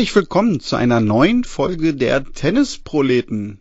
[0.00, 3.60] Herzlich willkommen zu einer neuen Folge der Tennisproleten.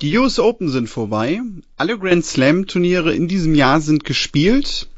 [0.00, 1.42] Die US Open sind vorbei.
[1.76, 4.88] Alle Grand Slam Turniere in diesem Jahr sind gespielt.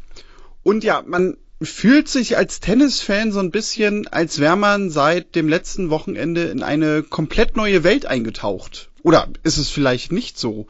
[0.62, 5.48] Und ja, man fühlt sich als Tennisfan so ein bisschen, als wäre man seit dem
[5.48, 8.88] letzten Wochenende in eine komplett neue Welt eingetaucht.
[9.02, 10.69] Oder ist es vielleicht nicht so?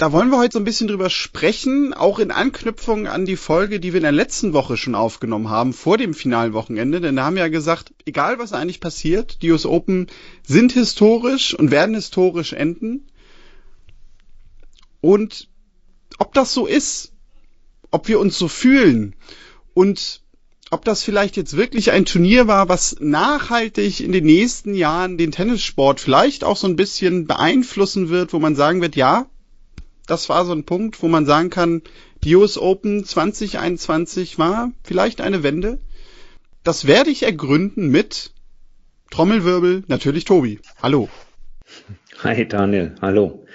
[0.00, 3.80] Da wollen wir heute so ein bisschen drüber sprechen, auch in Anknüpfung an die Folge,
[3.80, 7.02] die wir in der letzten Woche schon aufgenommen haben, vor dem Finalwochenende.
[7.02, 10.06] Denn da haben wir ja gesagt, egal was eigentlich passiert, die US Open
[10.42, 13.08] sind historisch und werden historisch enden.
[15.02, 15.50] Und
[16.16, 17.12] ob das so ist,
[17.90, 19.14] ob wir uns so fühlen
[19.74, 20.22] und
[20.70, 25.30] ob das vielleicht jetzt wirklich ein Turnier war, was nachhaltig in den nächsten Jahren den
[25.30, 29.26] Tennissport vielleicht auch so ein bisschen beeinflussen wird, wo man sagen wird, ja,
[30.10, 31.82] das war so ein Punkt, wo man sagen kann,
[32.24, 35.78] die US Open 2021 war vielleicht eine Wende.
[36.64, 38.32] Das werde ich ergründen mit
[39.10, 40.58] Trommelwirbel, natürlich Tobi.
[40.82, 41.08] Hallo.
[42.22, 43.46] Hi Daniel, hallo.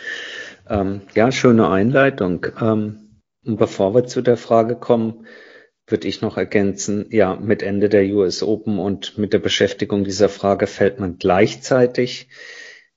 [0.69, 2.47] Ähm, ja, schöne Einleitung.
[2.59, 5.27] Ähm, bevor wir zu der Frage kommen,
[5.87, 10.29] würde ich noch ergänzen, ja, mit Ende der US Open und mit der Beschäftigung dieser
[10.29, 12.29] Frage fällt man gleichzeitig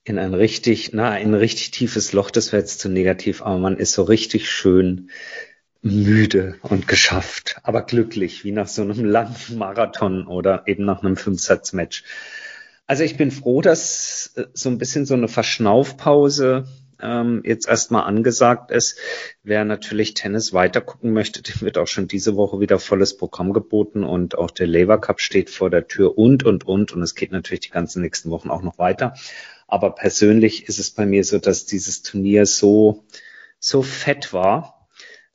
[0.08, 3.76] in ein richtig, na, ein richtig tiefes Loch, das wäre jetzt zu negativ, aber man
[3.76, 5.10] ist so richtig schön
[5.82, 11.16] müde und geschafft, aber glücklich, wie nach so einem langen Marathon oder eben nach einem
[11.16, 12.04] Fünfsatzmatch.
[12.86, 16.66] Also ich bin froh, dass äh, so ein bisschen so eine Verschnaufpause
[17.00, 18.98] ähm, jetzt erstmal angesagt ist.
[19.42, 24.04] Wer natürlich Tennis weitergucken möchte, dem wird auch schon diese Woche wieder volles Programm geboten
[24.04, 26.92] und auch der Labour Cup steht vor der Tür und, und, und.
[26.92, 29.14] Und es geht natürlich die ganzen nächsten Wochen auch noch weiter.
[29.68, 33.04] Aber persönlich ist es bei mir so, dass dieses Turnier so,
[33.60, 34.88] so fett war,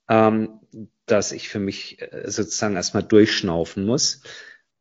[0.10, 0.60] ähm,
[1.06, 4.22] dass ich für mich äh, sozusagen erstmal durchschnaufen muss.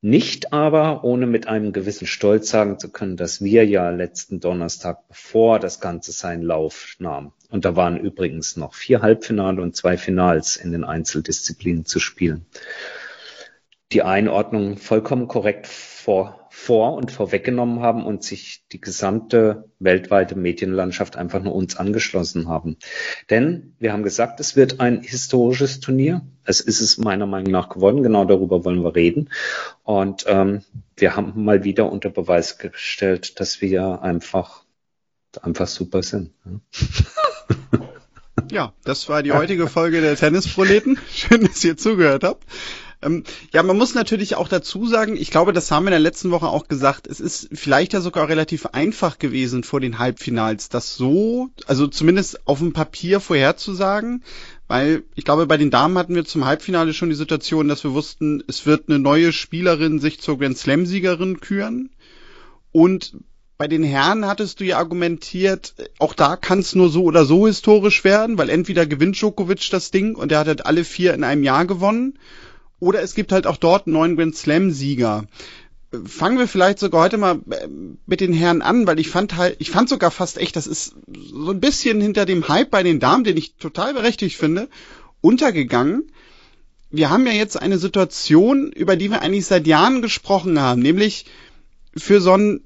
[0.05, 5.07] Nicht aber, ohne mit einem gewissen Stolz sagen zu können, dass wir ja letzten Donnerstag,
[5.07, 9.97] bevor das Ganze seinen Lauf nahm, und da waren übrigens noch vier Halbfinale und zwei
[9.97, 12.47] Finals in den Einzeldisziplinen zu spielen,
[13.93, 21.17] die Einordnung vollkommen korrekt vor, vor und vorweggenommen haben und sich die gesamte weltweite Medienlandschaft
[21.17, 22.77] einfach nur uns angeschlossen haben.
[23.31, 26.23] Denn wir haben gesagt, es wird ein historisches Turnier.
[26.45, 28.03] Es ist es meiner Meinung nach geworden.
[28.03, 29.31] Genau darüber wollen wir reden.
[29.85, 30.63] Und ähm,
[30.97, 34.65] wir haben mal wieder unter Beweis gestellt, dass wir einfach
[35.41, 36.33] einfach super sind.
[38.51, 40.99] Ja, das war die heutige Folge der Tennisproleten.
[41.11, 42.45] Schön, dass ihr zugehört habt.
[43.03, 46.01] Ähm, ja, man muss natürlich auch dazu sagen, ich glaube, das haben wir in der
[46.01, 50.69] letzten Woche auch gesagt, es ist vielleicht ja sogar relativ einfach gewesen vor den Halbfinals,
[50.69, 54.23] das so, also zumindest auf dem Papier vorherzusagen,
[54.69, 57.93] weil ich glaube, bei den Damen hatten wir zum Halbfinale schon die Situation, dass wir
[57.93, 61.91] wussten, es wird eine neue Spielerin sich zur Grand Slam Siegerin küren.
[62.71, 63.17] Und
[63.59, 67.47] bei den Herren hattest du ja argumentiert, auch da kann es nur so oder so
[67.47, 71.23] historisch werden, weil entweder gewinnt Djokovic das Ding und er hat halt alle vier in
[71.23, 72.19] einem Jahr gewonnen
[72.83, 75.27] oder es gibt halt auch dort neuen Grand Slam-Sieger.
[76.05, 77.69] Fangen wir vielleicht sogar heute mal äh,
[78.07, 80.97] mit den Herren an, weil ich fand halt, ich fand sogar fast echt, das ist
[81.07, 84.69] so ein bisschen hinter dem Hype bei den Damen, den ich total berechtigt finde,
[85.21, 86.11] untergegangen.
[86.91, 91.27] Wir haben ja jetzt eine Situation, über die wir eigentlich seit Jahren gesprochen haben, nämlich
[91.97, 92.65] für so einen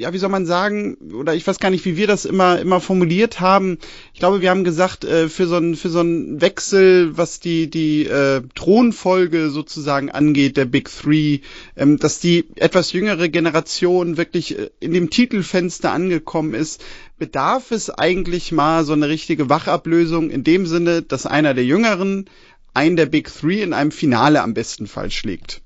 [0.00, 2.80] ja, wie soll man sagen, oder ich weiß gar nicht, wie wir das immer, immer
[2.80, 3.78] formuliert haben.
[4.14, 7.68] Ich glaube, wir haben gesagt, äh, für so einen, für so einen Wechsel, was die,
[7.68, 11.40] die äh, Thronfolge sozusagen angeht, der Big Three,
[11.76, 16.82] ähm, dass die etwas jüngere Generation wirklich äh, in dem Titelfenster angekommen ist,
[17.18, 22.24] bedarf es eigentlich mal so eine richtige Wachablösung in dem Sinne, dass einer der Jüngeren
[22.72, 25.60] einen der Big Three in einem Finale am besten Fall schlägt.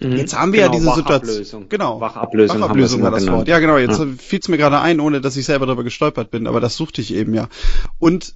[0.00, 0.16] Mhm.
[0.16, 1.68] Jetzt haben wir genau, ja diese Situation.
[1.68, 2.00] Genau.
[2.00, 3.38] Wachablösung, Wachablösung war das genannt.
[3.38, 3.48] Wort.
[3.48, 3.78] Ja, genau.
[3.78, 4.06] Jetzt ja.
[4.18, 7.00] fiel es mir gerade ein, ohne dass ich selber darüber gestolpert bin, aber das suchte
[7.00, 7.48] ich eben ja.
[7.98, 8.34] Und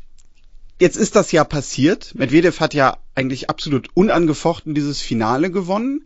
[0.78, 2.14] jetzt ist das ja passiert.
[2.14, 6.05] Medvedev hat ja eigentlich absolut unangefochten dieses Finale gewonnen.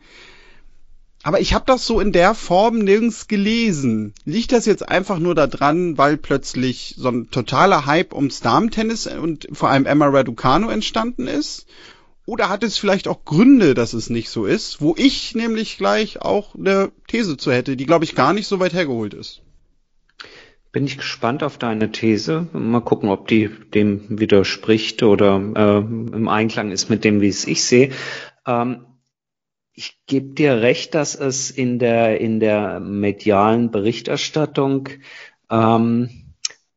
[1.25, 4.13] Aber ich habe das so in der Form nirgends gelesen.
[4.25, 9.47] Liegt das jetzt einfach nur daran, weil plötzlich so ein totaler Hype ums Damen-Tennis und
[9.53, 11.67] vor allem Emma Raducanu entstanden ist?
[12.25, 16.23] Oder hat es vielleicht auch Gründe, dass es nicht so ist, wo ich nämlich gleich
[16.23, 19.43] auch eine These zu hätte, die glaube ich gar nicht so weit hergeholt ist.
[20.71, 22.49] Bin ich gespannt auf deine These.
[22.53, 27.47] Mal gucken, ob die dem widerspricht oder äh, im Einklang ist mit dem, wie es
[27.47, 27.91] ich sehe.
[28.47, 28.87] Ähm,
[29.75, 34.89] ich gebe dir recht, dass es in der in der medialen Berichterstattung
[35.51, 36.22] ähm,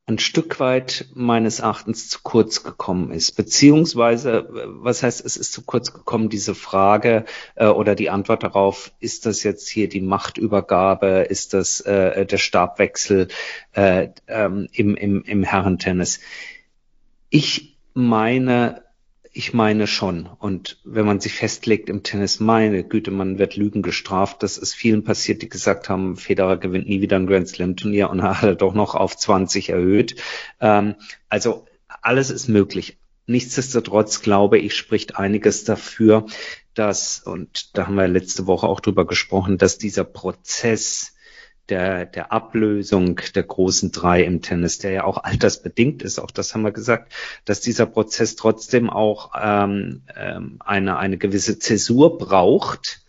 [0.08, 3.32] ein Stück weit meines Erachtens zu kurz gekommen ist.
[3.32, 7.26] Beziehungsweise, was heißt, es ist zu kurz gekommen, diese Frage
[7.56, 12.38] äh, oder die Antwort darauf, ist das jetzt hier die Machtübergabe, ist das äh, der
[12.38, 13.30] Stabwechsel
[13.74, 16.20] äh, ähm, im, im, im Herrentennis?
[17.32, 18.85] Ich meine,
[19.38, 20.28] ich meine schon.
[20.40, 24.42] Und wenn man sich festlegt im Tennis, meine Güte, man wird Lügen gestraft.
[24.42, 28.10] Das ist vielen passiert, die gesagt haben, Federer gewinnt nie wieder ein Grand Slam Turnier
[28.10, 30.16] und hat er doch noch auf 20 erhöht.
[30.62, 30.96] Ähm,
[31.28, 31.66] also
[32.02, 32.98] alles ist möglich.
[33.28, 36.28] Nichtsdestotrotz glaube ich, spricht einiges dafür,
[36.74, 41.15] dass, und da haben wir letzte Woche auch drüber gesprochen, dass dieser Prozess
[41.70, 46.54] der, der Ablösung der großen drei im Tennis, der ja auch altersbedingt ist, auch das
[46.54, 47.14] haben wir gesagt,
[47.46, 53.02] dass dieser Prozess trotzdem auch ähm, ähm, eine, eine gewisse Zäsur braucht.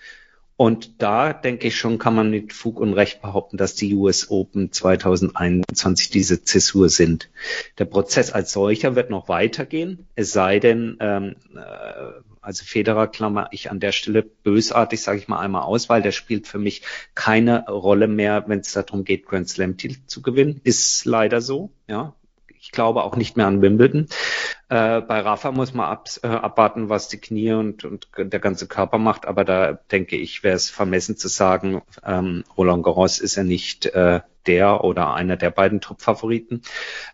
[0.58, 4.30] Und da denke ich schon, kann man mit Fug und Recht behaupten, dass die US
[4.30, 7.28] Open 2021 diese Zäsur sind.
[7.78, 13.48] Der Prozess als solcher wird noch weitergehen, es sei denn, ähm, äh, also Federer klammer
[13.50, 16.82] ich an der Stelle bösartig, sage ich mal einmal aus, weil der spielt für mich
[17.16, 20.60] keine Rolle mehr, wenn es darum geht, Grand Slam Titel zu gewinnen.
[20.62, 22.14] Ist leider so, ja.
[22.58, 24.08] Ich glaube auch nicht mehr an Wimbledon.
[24.68, 28.66] Äh, bei Rafa muss man ab, äh, abwarten, was die Knie und, und der ganze
[28.66, 29.26] Körper macht.
[29.26, 33.86] Aber da denke ich, wäre es vermessen zu sagen, ähm, Roland Garros ist ja nicht
[33.86, 36.62] äh, der oder einer der beiden Top-Favoriten.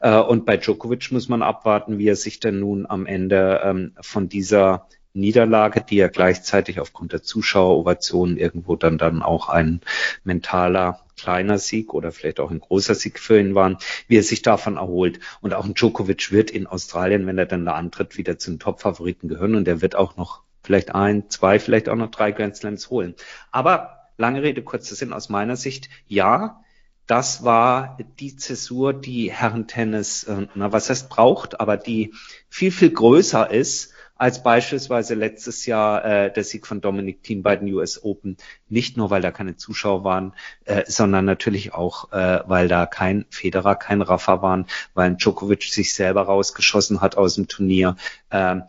[0.00, 3.92] Äh, und bei Djokovic muss man abwarten, wie er sich denn nun am Ende ähm,
[4.00, 9.80] von dieser Niederlage, die ja gleichzeitig aufgrund der Zuschauerovationen irgendwo dann dann auch ein
[10.24, 13.78] mentaler kleiner Sieg oder vielleicht auch ein großer Sieg für ihn waren,
[14.08, 15.20] wie er sich davon erholt.
[15.40, 18.58] Und auch ein Djokovic wird in Australien, wenn er dann da antritt, wieder zu den
[18.58, 22.56] Top-Favoriten gehören und er wird auch noch vielleicht ein, zwei, vielleicht auch noch drei Grand
[22.56, 23.14] Slams holen.
[23.50, 26.62] Aber lange Rede, kurzer Sinn aus meiner Sicht, ja,
[27.06, 32.14] das war die Zäsur, die Herrentennis, äh, na, was heißt braucht, aber die
[32.48, 37.56] viel, viel größer ist als beispielsweise letztes Jahr äh, der Sieg von Dominic Thiem bei
[37.56, 38.36] den US Open.
[38.68, 43.24] Nicht nur, weil da keine Zuschauer waren, äh, sondern natürlich auch, äh, weil da kein
[43.30, 47.96] Federer, kein Rafa waren, weil Djokovic sich selber rausgeschossen hat aus dem Turnier.
[48.30, 48.60] Äh,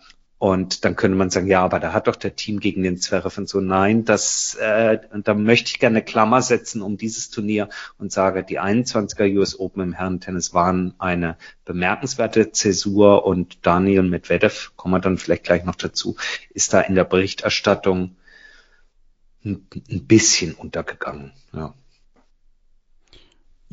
[0.43, 3.37] und dann könnte man sagen, ja, aber da hat doch der Team gegen den Zverev
[3.39, 3.61] und so.
[3.61, 8.43] Nein, das, äh, da möchte ich gerne eine Klammer setzen um dieses Turnier und sage,
[8.43, 14.99] die 21er US Open im Herrentennis waren eine bemerkenswerte Zäsur und Daniel Medvedev, kommen wir
[14.99, 16.17] dann vielleicht gleich noch dazu,
[16.49, 18.17] ist da in der Berichterstattung
[19.45, 21.31] ein, ein bisschen untergegangen.
[21.53, 21.73] Ja.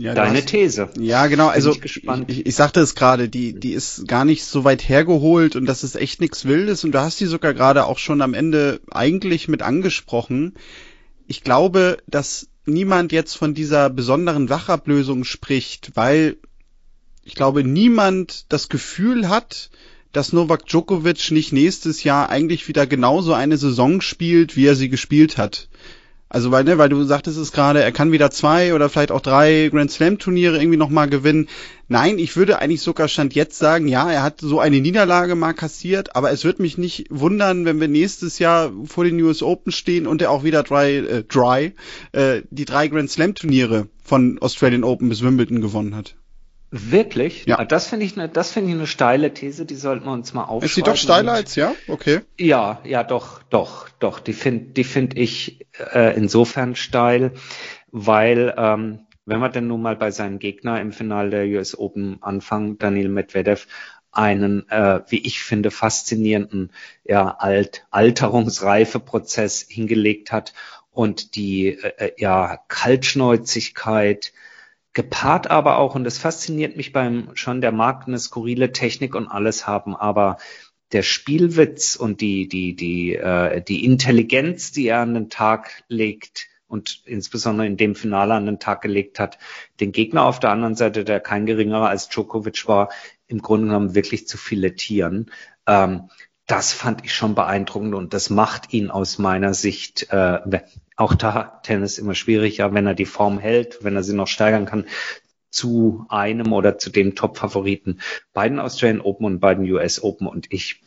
[0.00, 0.88] Ja, Deine hast, These.
[0.98, 1.48] Ja, genau.
[1.48, 5.56] Also ich, ich, ich, sagte es gerade, die, die ist gar nicht so weit hergeholt
[5.56, 8.32] und das ist echt nichts Wildes und du hast die sogar gerade auch schon am
[8.32, 10.54] Ende eigentlich mit angesprochen.
[11.26, 16.38] Ich glaube, dass niemand jetzt von dieser besonderen Wachablösung spricht, weil
[17.22, 19.68] ich glaube, niemand das Gefühl hat,
[20.12, 24.88] dass Novak Djokovic nicht nächstes Jahr eigentlich wieder genauso eine Saison spielt, wie er sie
[24.88, 25.68] gespielt hat.
[26.32, 29.20] Also weil, ne, weil du sagtest es gerade, er kann wieder zwei oder vielleicht auch
[29.20, 31.48] drei Grand Slam Turniere irgendwie nochmal gewinnen.
[31.88, 35.54] Nein, ich würde eigentlich sogar Stand jetzt sagen, ja, er hat so eine Niederlage mal
[35.54, 39.72] kassiert, aber es wird mich nicht wundern, wenn wir nächstes Jahr vor den US Open
[39.72, 41.72] stehen und er auch wieder dry, äh, dry
[42.12, 46.14] äh, die drei Grand Slam Turniere von Australian Open bis Wimbledon gewonnen hat.
[46.70, 47.46] Wirklich?
[47.46, 47.64] Ja.
[47.64, 50.42] Das finde ich eine, das finde ich eine steile These, die sollten wir uns mal
[50.42, 50.66] aufschreiben.
[50.66, 51.74] Ist sie doch steiler als, ja?
[51.88, 52.20] Okay.
[52.38, 54.20] Ja, ja, doch, doch, doch.
[54.20, 57.32] Die finde, die finde ich äh, insofern steil,
[57.90, 62.18] weil, ähm, wenn wir denn nun mal bei seinem Gegner im Finale der US Open
[62.22, 63.66] anfangen, Daniel Medvedev,
[64.12, 66.72] einen, äh, wie ich finde, faszinierenden
[67.04, 70.52] ja, Alt Alterungsreife Prozess hingelegt hat
[70.92, 74.32] und die äh, äh ja Kaltschnäuzigkeit,
[74.92, 79.28] gepaart aber auch, und das fasziniert mich beim schon, der mag eine skurrile Technik und
[79.28, 80.38] alles haben, aber
[80.92, 86.48] der Spielwitz und die, die, die, äh, die Intelligenz, die er an den Tag legt
[86.66, 89.38] und insbesondere in dem Finale an den Tag gelegt hat,
[89.80, 92.90] den Gegner auf der anderen Seite, der kein geringerer als Djokovic war,
[93.26, 95.30] im Grunde genommen wirklich zu filetieren.
[95.66, 96.10] Ähm,
[96.50, 100.40] das fand ich schon beeindruckend und das macht ihn aus meiner Sicht, äh,
[100.96, 104.66] auch da Tennis immer schwieriger, wenn er die Form hält, wenn er sie noch steigern
[104.66, 104.86] kann,
[105.50, 108.00] zu einem oder zu dem Top-Favoriten.
[108.32, 110.82] Beiden Australian Open und beiden US Open und ich,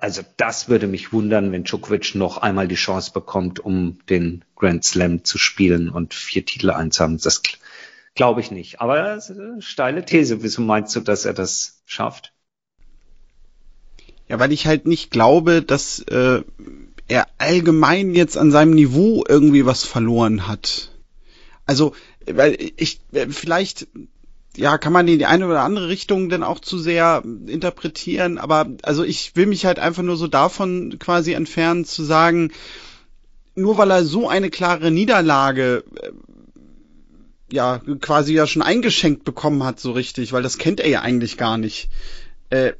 [0.00, 4.84] also das würde mich wundern, wenn Djokovic noch einmal die Chance bekommt, um den Grand
[4.84, 7.18] Slam zu spielen und vier Titel einzuhaben.
[7.18, 7.42] Das
[8.14, 8.80] glaube ich nicht.
[8.80, 9.20] Aber
[9.58, 10.44] steile These.
[10.44, 12.32] Wieso meinst du, dass er das schafft?
[14.28, 16.42] Ja, weil ich halt nicht glaube, dass äh,
[17.08, 20.90] er allgemein jetzt an seinem Niveau irgendwie was verloren hat.
[21.66, 21.94] Also,
[22.26, 23.88] weil ich äh, vielleicht
[24.56, 28.38] ja, kann man in die eine oder andere Richtung dann auch zu sehr interpretieren.
[28.38, 32.52] Aber also ich will mich halt einfach nur so davon quasi entfernen zu sagen,
[33.54, 36.10] nur weil er so eine klare Niederlage äh,
[37.50, 41.36] ja quasi ja schon eingeschenkt bekommen hat, so richtig, weil das kennt er ja eigentlich
[41.36, 41.88] gar nicht.
[42.50, 42.72] Äh,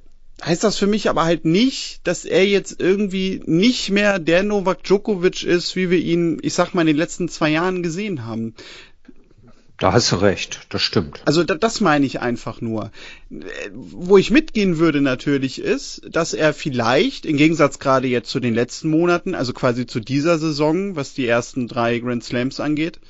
[0.45, 4.83] heißt das für mich aber halt nicht, dass er jetzt irgendwie nicht mehr der Novak
[4.83, 8.55] Djokovic ist, wie wir ihn, ich sag mal, in den letzten zwei Jahren gesehen haben.
[9.79, 11.23] Da hast du recht, das stimmt.
[11.25, 12.93] Also da, das meine ich einfach nur.
[13.73, 18.55] Wo ich mitgehen würde natürlich ist, dass er vielleicht, im Gegensatz gerade jetzt zu den
[18.55, 23.01] letzten Monaten, also quasi zu dieser Saison, was die ersten drei Grand Slams angeht,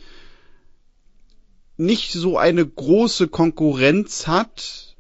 [1.77, 4.92] nicht so eine große Konkurrenz hat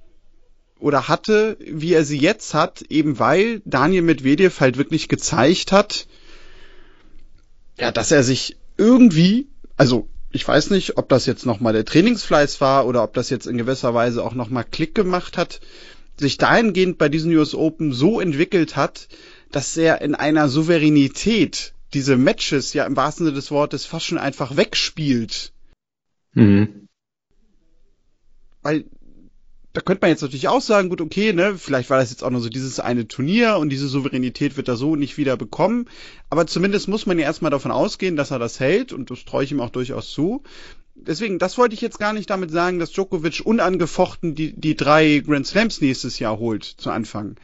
[0.82, 6.08] oder hatte, wie er sie jetzt hat, eben weil Daniel Medvedev halt wirklich gezeigt hat,
[7.78, 9.46] ja, dass er sich irgendwie,
[9.76, 13.46] also ich weiß nicht, ob das jetzt nochmal der Trainingsfleiß war oder ob das jetzt
[13.46, 15.60] in gewisser Weise auch nochmal Klick gemacht hat,
[16.16, 19.08] sich dahingehend bei diesen US Open so entwickelt hat,
[19.52, 24.18] dass er in einer Souveränität diese Matches ja im wahrsten Sinne des Wortes fast schon
[24.18, 25.52] einfach wegspielt.
[26.34, 26.88] Mhm.
[28.62, 28.84] Weil
[29.72, 32.30] da könnte man jetzt natürlich auch sagen, gut, okay, ne, vielleicht war das jetzt auch
[32.30, 35.86] nur so dieses eine Turnier und diese Souveränität wird er so nicht wieder bekommen.
[36.28, 39.44] Aber zumindest muss man ja erstmal davon ausgehen, dass er das hält und das traue
[39.44, 40.42] ich ihm auch durchaus zu.
[40.94, 45.22] Deswegen, das wollte ich jetzt gar nicht damit sagen, dass Djokovic unangefochten die, die drei
[45.24, 47.36] Grand Slams nächstes Jahr holt zu Anfang.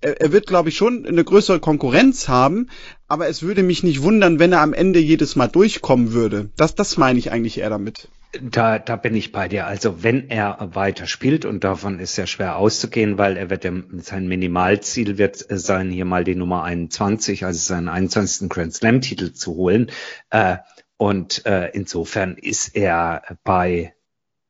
[0.00, 2.68] Er, er wird, glaube ich, schon eine größere Konkurrenz haben,
[3.06, 6.50] aber es würde mich nicht wundern, wenn er am Ende jedes Mal durchkommen würde.
[6.56, 8.08] Das, das meine ich eigentlich eher damit.
[8.32, 9.66] Da, da bin ich bei dir.
[9.66, 13.66] Also wenn er weiter spielt und davon ist ja schwer auszugehen, weil er wird
[14.02, 18.50] sein Minimalziel wird sein, hier mal die Nummer 21, also seinen 21.
[18.50, 19.90] Grand Slam Titel zu holen.
[20.28, 20.58] Äh,
[20.98, 23.94] und äh, insofern ist er bei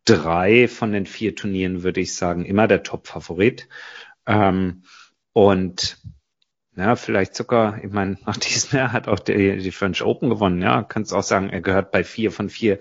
[0.05, 3.69] drei von den vier Turnieren, würde ich sagen, immer der Top-Favorit.
[4.27, 4.83] Ähm,
[5.33, 5.99] und
[6.75, 10.63] ja, vielleicht sogar, ich meine, nach diesem Jahr hat auch die, die French Open gewonnen.
[10.63, 12.81] Ja, kannst auch sagen, er gehört bei vier von vier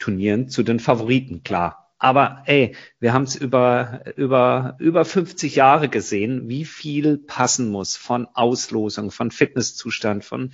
[0.00, 1.94] Turnieren zu den Favoriten, klar.
[1.98, 7.94] Aber ey, wir haben es über, über, über 50 Jahre gesehen, wie viel passen muss
[7.94, 10.52] von Auslosung, von Fitnesszustand, von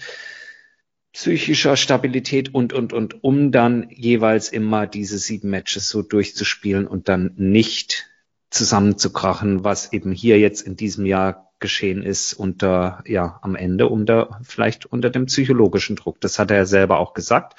[1.13, 7.09] psychischer Stabilität und, und, und, um dann jeweils immer diese sieben Matches so durchzuspielen und
[7.09, 8.11] dann nicht
[8.51, 14.41] zusammenzukrachen, was eben hier jetzt in diesem Jahr geschehen ist unter, ja, am Ende unter,
[14.43, 16.21] vielleicht unter dem psychologischen Druck.
[16.21, 17.59] Das hat er selber auch gesagt.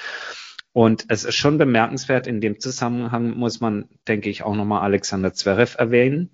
[0.78, 5.34] Und es ist schon bemerkenswert, in dem Zusammenhang muss man, denke ich, auch nochmal Alexander
[5.34, 6.30] Zverev erwähnen,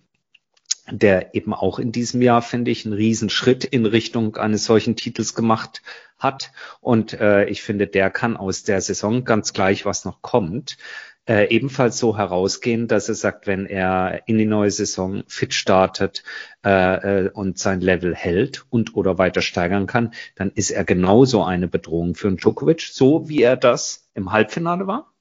[0.91, 5.33] der eben auch in diesem Jahr, finde ich, einen Riesenschritt in Richtung eines solchen Titels
[5.33, 5.81] gemacht
[6.17, 6.51] hat.
[6.81, 10.77] Und äh, ich finde, der kann aus der Saison ganz gleich, was noch kommt,
[11.27, 16.23] äh, ebenfalls so herausgehen, dass er sagt, wenn er in die neue Saison fit startet
[16.65, 21.43] äh, äh, und sein Level hält und oder weiter steigern kann, dann ist er genauso
[21.43, 25.13] eine Bedrohung für einen Djokovic, so wie er das im Halbfinale war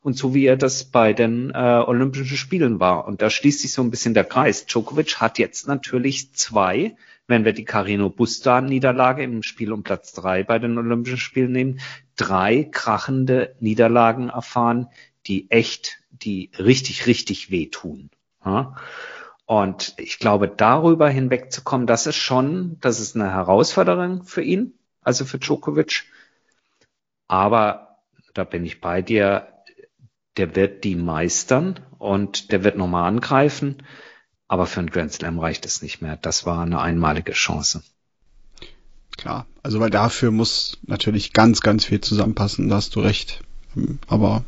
[0.00, 3.06] und so wie er das bei den äh, Olympischen Spielen war.
[3.06, 4.66] Und da schließt sich so ein bisschen der Kreis.
[4.66, 6.96] Djokovic hat jetzt natürlich zwei,
[7.26, 11.80] wenn wir die Carino Busta-Niederlage im Spiel um Platz drei bei den Olympischen Spielen nehmen,
[12.16, 14.88] drei krachende Niederlagen erfahren,
[15.28, 18.10] die echt, die richtig, richtig wehtun.
[18.44, 18.76] Ja?
[19.46, 25.24] Und ich glaube, darüber hinwegzukommen, das ist schon, das ist eine Herausforderung für ihn, also
[25.24, 26.04] für Djokovic.
[27.28, 27.98] Aber
[28.34, 29.48] da bin ich bei dir,
[30.36, 33.82] der wird die meistern und der wird nochmal angreifen.
[34.48, 36.16] Aber für einen Grand Slam reicht es nicht mehr.
[36.16, 37.82] Das war eine einmalige Chance.
[39.16, 43.40] Klar, also weil dafür muss natürlich ganz, ganz viel zusammenpassen, da hast du recht.
[44.06, 44.44] Aber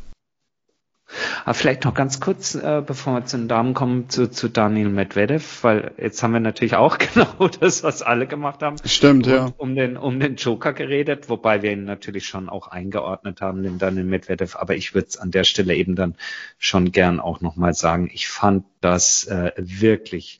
[1.45, 4.89] aber vielleicht noch ganz kurz, äh, bevor wir zu den Damen kommen, zu, zu Daniel
[4.89, 8.77] Medvedev, weil jetzt haben wir natürlich auch genau das, was alle gemacht haben.
[8.85, 9.51] Stimmt, ja.
[9.57, 13.77] Um den, um den Joker geredet, wobei wir ihn natürlich schon auch eingeordnet haben, den
[13.77, 14.55] Daniel Medvedev.
[14.55, 16.15] Aber ich würde es an der Stelle eben dann
[16.57, 18.09] schon gern auch nochmal sagen.
[18.13, 20.39] Ich fand das äh, wirklich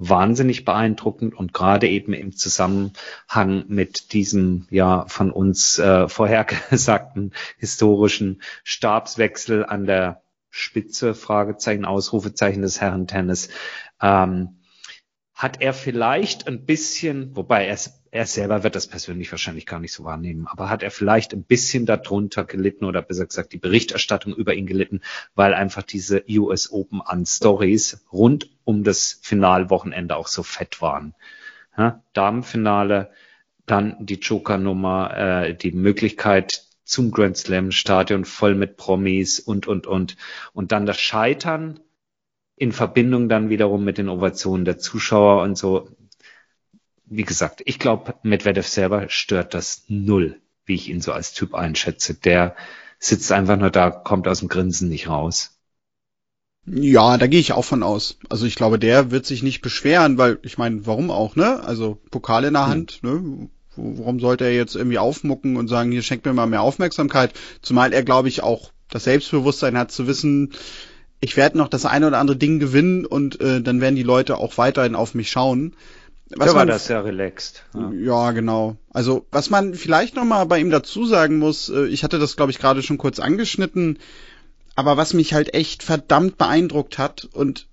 [0.00, 8.42] wahnsinnig beeindruckend und gerade eben im Zusammenhang mit diesem ja von uns äh, vorhergesagten historischen
[8.64, 13.50] Stabswechsel an der Spitze, Fragezeichen, Ausrufezeichen des Herrentennis,
[14.00, 14.60] ähm,
[15.34, 17.78] hat er vielleicht ein bisschen, wobei er,
[18.12, 21.44] er selber wird das persönlich wahrscheinlich gar nicht so wahrnehmen, aber hat er vielleicht ein
[21.44, 25.00] bisschen darunter gelitten oder besser gesagt die Berichterstattung über ihn gelitten,
[25.34, 31.14] weil einfach diese US Open an Stories rund um das Finalwochenende auch so fett waren.
[31.76, 33.10] Ja, Damenfinale,
[33.66, 39.86] dann die Joker-Nummer, äh, die Möglichkeit zum Grand Slam Stadion voll mit Promis und, und,
[39.86, 40.16] und.
[40.52, 41.78] Und dann das Scheitern
[42.56, 45.88] in Verbindung dann wiederum mit den Ovationen der Zuschauer und so.
[47.10, 51.54] Wie gesagt, ich glaube, Medvedev selber stört das null, wie ich ihn so als Typ
[51.54, 52.14] einschätze.
[52.14, 52.54] Der
[53.00, 55.58] sitzt einfach nur da, kommt aus dem Grinsen nicht raus.
[56.66, 58.18] Ja, da gehe ich auch von aus.
[58.28, 61.60] Also ich glaube, der wird sich nicht beschweren, weil ich meine, warum auch, ne?
[61.64, 62.70] Also Pokal in der hm.
[62.70, 63.48] Hand, ne?
[63.74, 67.32] Warum sollte er jetzt irgendwie aufmucken und sagen, hier schenkt mir mal mehr Aufmerksamkeit?
[67.60, 70.52] Zumal er, glaube ich, auch das Selbstbewusstsein hat zu wissen,
[71.20, 74.38] ich werde noch das eine oder andere Ding gewinnen und äh, dann werden die Leute
[74.38, 75.74] auch weiterhin auf mich schauen.
[76.36, 77.64] Was da war das ja relaxed.
[77.74, 77.90] Ja.
[77.92, 78.76] ja, genau.
[78.90, 82.36] Also was man vielleicht noch mal bei ihm dazu sagen muss, äh, ich hatte das
[82.36, 83.98] glaube ich gerade schon kurz angeschnitten,
[84.76, 87.66] aber was mich halt echt verdammt beeindruckt hat und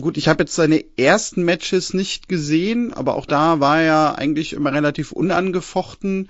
[0.00, 4.52] gut, ich habe jetzt seine ersten Matches nicht gesehen, aber auch da war er eigentlich
[4.52, 6.28] immer relativ unangefochten.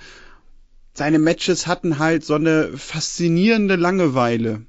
[0.93, 4.63] Seine Matches hatten halt so eine faszinierende Langeweile.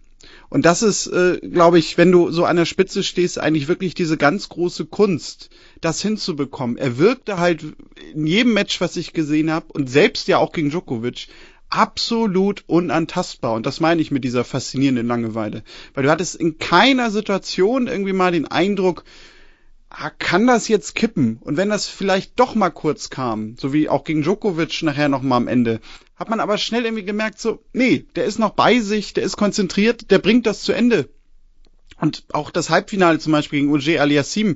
[0.52, 3.94] Und das ist, äh, glaube ich, wenn du so an der Spitze stehst, eigentlich wirklich
[3.94, 6.76] diese ganz große Kunst, das hinzubekommen.
[6.76, 7.64] Er wirkte halt
[8.14, 11.30] in jedem Match, was ich gesehen habe, und selbst ja auch gegen Djokovic,
[11.70, 13.54] absolut unantastbar.
[13.54, 15.64] Und das meine ich mit dieser faszinierenden Langeweile.
[15.94, 19.06] Weil du hattest in keiner Situation irgendwie mal den Eindruck,
[20.20, 21.38] kann das jetzt kippen?
[21.42, 25.22] Und wenn das vielleicht doch mal kurz kam, so wie auch gegen Djokovic nachher noch
[25.22, 25.82] mal am Ende,
[26.16, 29.38] hat man aber schnell irgendwie gemerkt, so, nee, der ist noch bei sich, der ist
[29.38, 31.10] konzentriert, der bringt das zu Ende.
[32.00, 34.56] Und auch das Halbfinale zum Beispiel gegen Uge Aliassim,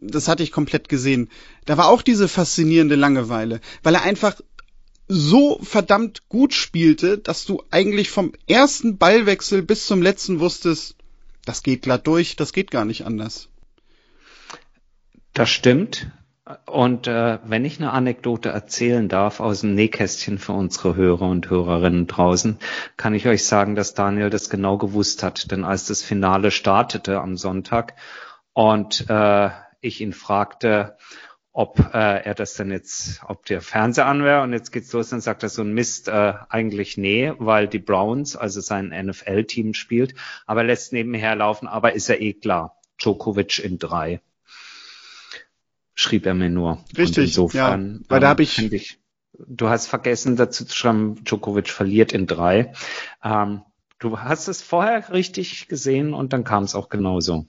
[0.00, 1.30] das hatte ich komplett gesehen.
[1.64, 4.40] Da war auch diese faszinierende Langeweile, weil er einfach
[5.06, 10.96] so verdammt gut spielte, dass du eigentlich vom ersten Ballwechsel bis zum letzten wusstest,
[11.44, 13.48] das geht glatt durch, das geht gar nicht anders.
[15.34, 16.10] Das stimmt.
[16.66, 21.48] Und äh, wenn ich eine Anekdote erzählen darf aus dem Nähkästchen für unsere Hörer und
[21.48, 22.58] Hörerinnen draußen,
[22.96, 25.50] kann ich euch sagen, dass Daniel das genau gewusst hat.
[25.50, 27.94] Denn als das Finale startete am Sonntag
[28.52, 30.96] und äh, ich ihn fragte,
[31.52, 35.10] ob äh, er das denn jetzt, ob der Fernseher an wäre und jetzt geht's los,
[35.10, 39.74] dann sagt er so ein Mist, äh, eigentlich nee, weil die Browns, also sein NFL-Team
[39.74, 40.14] spielt,
[40.46, 44.20] aber lässt nebenher laufen, aber ist ja eh klar, Djokovic in drei
[45.94, 46.78] schrieb er mir nur.
[46.96, 49.00] Richtig, und insofern, ja, weil da habe ich, ich,
[49.32, 52.72] du hast vergessen dazu zu schreiben, Djokovic verliert in drei.
[53.22, 53.62] Ähm,
[53.98, 57.46] du hast es vorher richtig gesehen und dann kam es auch genauso.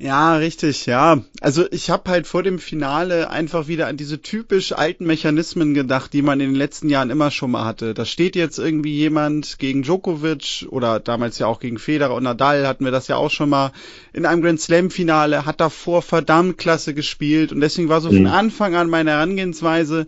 [0.00, 1.24] Ja, richtig, ja.
[1.40, 6.12] Also ich habe halt vor dem Finale einfach wieder an diese typisch alten Mechanismen gedacht,
[6.12, 7.94] die man in den letzten Jahren immer schon mal hatte.
[7.94, 12.68] Da steht jetzt irgendwie jemand gegen Djokovic oder damals ja auch gegen Federer und Nadal
[12.68, 13.72] hatten wir das ja auch schon mal
[14.12, 18.20] in einem Grand Slam Finale, hat davor verdammt klasse gespielt und deswegen war so von
[18.20, 18.26] mhm.
[18.26, 20.06] Anfang an meine Herangehensweise,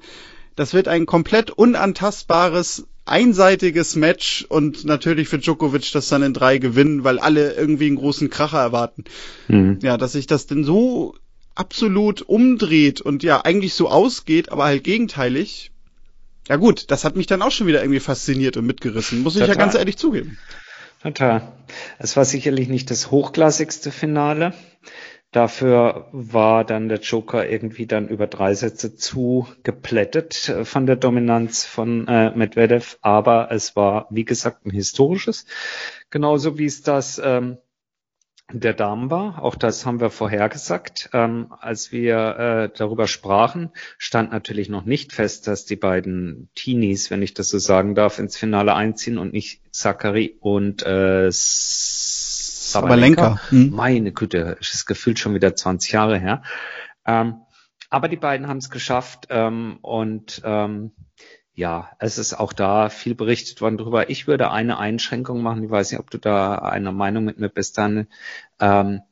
[0.54, 6.58] das wird ein komplett unantastbares einseitiges Match und natürlich für Djokovic das dann in drei
[6.58, 9.04] gewinnen, weil alle irgendwie einen großen Kracher erwarten.
[9.48, 9.78] Mhm.
[9.82, 11.14] Ja, dass sich das denn so
[11.54, 15.72] absolut umdreht und ja eigentlich so ausgeht, aber halt gegenteilig.
[16.48, 19.48] Ja gut, das hat mich dann auch schon wieder irgendwie fasziniert und mitgerissen, muss Total.
[19.48, 20.38] ich ja ganz ehrlich zugeben.
[21.02, 21.52] Total.
[21.98, 24.52] Es war sicherlich nicht das hochklassigste Finale.
[25.32, 30.96] Dafür war dann der Joker irgendwie dann über drei Sätze zu geplättet äh, von der
[30.96, 32.98] Dominanz von äh, Medvedev.
[33.00, 35.46] Aber es war, wie gesagt, ein historisches.
[36.10, 37.58] Genauso wie es das ähm,
[38.52, 39.42] der Damen war.
[39.42, 41.10] Auch das haben wir vorhergesagt.
[41.12, 47.10] Ähm, als wir äh, darüber sprachen, stand natürlich noch nicht fest, dass die beiden Teenies,
[47.12, 51.28] wenn ich das so sagen darf, ins Finale einziehen und nicht Zachary und äh,
[52.72, 53.40] Sabalenka.
[53.50, 53.70] Hm.
[53.70, 56.42] Meine Güte, ist gefühlt schon wieder 20 Jahre her.
[57.06, 57.42] Ähm,
[57.88, 60.92] aber die beiden haben es geschafft ähm, und ähm,
[61.52, 64.08] ja, es ist auch da viel berichtet worden drüber.
[64.08, 65.64] Ich würde eine Einschränkung machen.
[65.64, 68.06] Ich weiß nicht, ob du da einer Meinung mit mir bist, dann
[68.60, 69.02] ähm,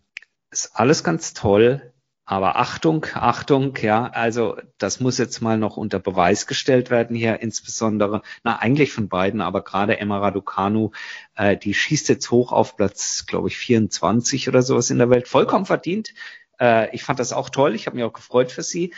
[0.51, 1.92] ist alles ganz toll.
[2.31, 7.41] Aber Achtung, Achtung, ja, also das muss jetzt mal noch unter Beweis gestellt werden hier,
[7.41, 10.91] insbesondere, na eigentlich von beiden, aber gerade Emma Raducanu,
[11.37, 15.27] äh, die schießt jetzt hoch auf Platz, glaube ich, 24 oder sowas in der Welt,
[15.27, 16.12] vollkommen verdient.
[16.61, 18.93] Äh, ich fand das auch toll, ich habe mich auch gefreut für sie.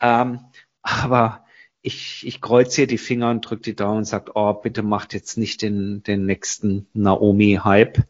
[0.00, 0.44] Ähm,
[0.80, 1.44] aber
[1.82, 5.12] ich, ich kreuze hier die Finger und drücke die Daumen und sage, oh, bitte macht
[5.12, 8.06] jetzt nicht den, den nächsten Naomi-Hype.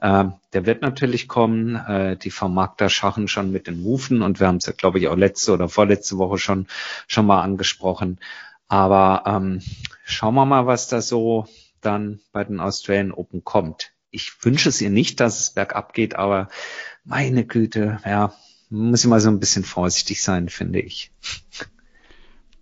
[0.00, 1.76] Äh, der wird natürlich kommen.
[1.76, 5.08] Äh, die Vermarkter schachen schon mit den Rufen und wir haben es ja, glaube ich,
[5.08, 6.66] auch letzte oder vorletzte Woche schon,
[7.06, 8.18] schon mal angesprochen.
[8.68, 9.62] Aber ähm,
[10.04, 11.46] schauen wir mal, was da so
[11.80, 13.92] dann bei den Australian Open kommt.
[14.10, 16.48] Ich wünsche es ihr nicht, dass es bergab geht, aber
[17.04, 18.32] meine Güte, ja,
[18.70, 21.10] muss mal so ein bisschen vorsichtig sein, finde ich.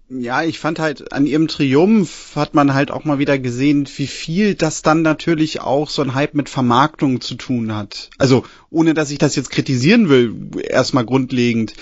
[0.09, 4.07] Ja, ich fand halt an ihrem Triumph hat man halt auch mal wieder gesehen, wie
[4.07, 8.11] viel das dann natürlich auch so ein Hype mit Vermarktung zu tun hat.
[8.17, 11.75] Also ohne dass ich das jetzt kritisieren will, erstmal grundlegend.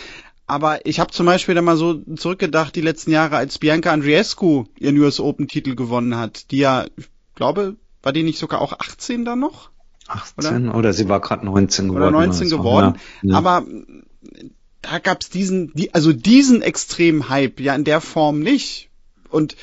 [0.46, 4.64] Aber ich habe zum Beispiel da mal so zurückgedacht, die letzten Jahre, als Bianca Andreescu
[4.78, 8.72] ihren US Open Titel gewonnen hat, die ja, ich glaube, war die nicht sogar auch
[8.72, 9.70] 18 dann noch?
[10.08, 12.02] 18 oder, oder sie war gerade 19 geworden.
[12.02, 12.98] Oder 19 geworden.
[13.22, 13.36] Ja.
[13.36, 13.66] Aber
[14.84, 18.90] da gab's diesen, die, also diesen extremen Hype ja in der Form nicht.
[19.30, 19.56] Und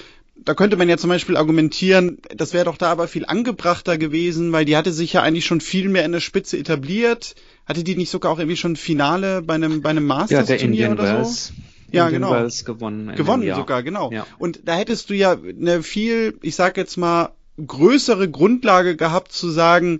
[0.44, 4.52] da könnte man ja zum Beispiel argumentieren, das wäre doch da aber viel angebrachter gewesen,
[4.52, 7.36] weil die hatte sich ja eigentlich schon viel mehr in der Spitze etabliert.
[7.66, 11.24] Hatte die nicht sogar auch irgendwie schon Finale bei einem, bei einem Masters-Turnier ja, oder
[11.24, 11.54] so?
[11.92, 12.32] Ja, Indian genau.
[12.32, 13.16] Wells gewonnen.
[13.16, 14.12] Gewonnen sogar, genau.
[14.12, 14.26] Ja.
[14.40, 17.34] Und da hättest du ja eine viel, ich sag jetzt mal,
[17.66, 20.00] größere Grundlage gehabt zu sagen,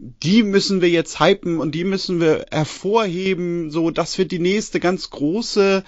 [0.00, 4.80] die müssen wir jetzt hypen und die müssen wir hervorheben, so, das wird die nächste
[4.80, 5.84] ganz große.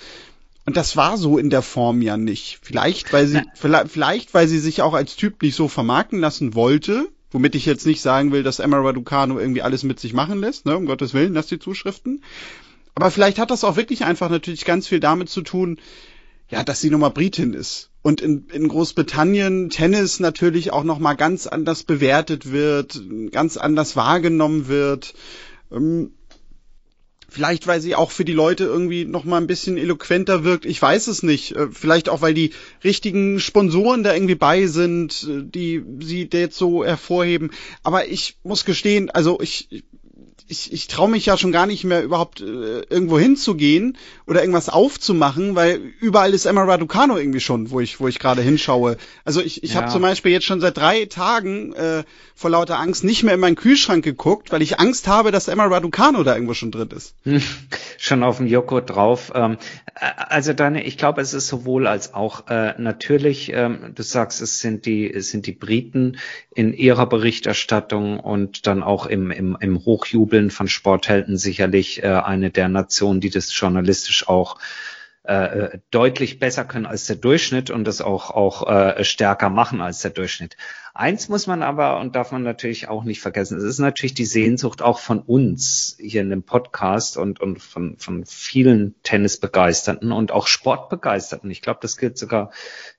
[0.67, 2.59] Und das war so in der Form ja nicht.
[2.63, 6.55] Vielleicht, weil sie, vielleicht, vielleicht, weil sie sich auch als Typ nicht so vermarkten lassen
[6.55, 10.41] wollte, womit ich jetzt nicht sagen will, dass Emma Raducano irgendwie alles mit sich machen
[10.41, 12.23] lässt, ne, um Gottes Willen, lass die Zuschriften.
[12.95, 15.79] Aber vielleicht hat das auch wirklich einfach natürlich ganz viel damit zu tun,
[16.51, 17.92] ja, dass sie nochmal Britin ist.
[18.03, 24.67] Und in, in Großbritannien Tennis natürlich auch nochmal ganz anders bewertet wird, ganz anders wahrgenommen
[24.67, 25.15] wird.
[25.71, 26.13] Ähm,
[27.33, 30.67] vielleicht, weil sie auch für die Leute irgendwie nochmal ein bisschen eloquenter wirkt.
[30.67, 31.57] Ich weiß es nicht.
[31.57, 32.51] Äh, vielleicht auch, weil die
[32.85, 37.51] richtigen Sponsoren da irgendwie bei sind, äh, die sie jetzt so hervorheben.
[37.83, 39.85] Aber ich muss gestehen, also ich,
[40.53, 44.69] ich, ich traue mich ja schon gar nicht mehr überhaupt äh, irgendwo hinzugehen oder irgendwas
[44.69, 48.99] aufzumachen, weil überall ist Emma Raducano irgendwie schon, wo ich, wo ich gerade hinschaue.
[49.25, 49.81] Also ich, ich ja.
[49.81, 53.41] habe zum Beispiel jetzt schon seit drei Tagen äh, vor lauter Angst nicht mehr in
[53.41, 57.15] meinen Kühlschrank geguckt, weil ich Angst habe, dass Emma Raducano da irgendwo schon drin ist.
[57.99, 59.33] schon auf dem Joghurt drauf.
[59.35, 59.57] Ähm,
[59.95, 64.43] äh, also deine, ich glaube, es ist sowohl als auch äh, natürlich, ähm, du sagst,
[64.43, 66.19] es sind die, es sind die Briten
[66.55, 69.77] in ihrer Berichterstattung und dann auch im, im, im
[70.43, 74.59] Hochjubeln von Sporthelden sicherlich äh, eine der Nationen, die das journalistisch auch
[75.25, 80.01] äh, deutlich besser können als der Durchschnitt und das auch, auch äh, stärker machen als
[80.01, 80.57] der Durchschnitt.
[80.95, 84.25] Eins muss man aber und darf man natürlich auch nicht vergessen, es ist natürlich die
[84.25, 90.33] Sehnsucht auch von uns hier in dem Podcast und, und von, von vielen Tennisbegeisterten und
[90.33, 91.51] auch Sportbegeisterten.
[91.51, 92.51] Ich glaube, das gilt sogar,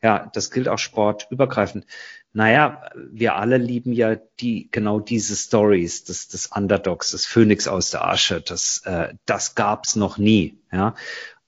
[0.01, 1.85] ja, das gilt auch sportübergreifend.
[2.33, 7.91] Naja, wir alle lieben ja die genau diese Stories des, des Underdogs, des Phönix aus
[7.91, 8.41] der Asche.
[8.41, 10.59] Das, äh, das gab's noch nie.
[10.71, 10.95] Ja,